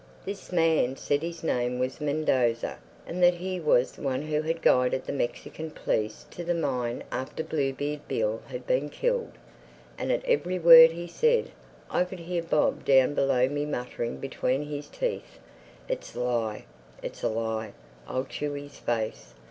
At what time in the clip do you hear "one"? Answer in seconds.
4.01-4.23